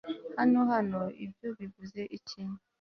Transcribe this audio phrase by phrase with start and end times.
[0.37, 2.41] Hano Hano Ibyo bivuze iki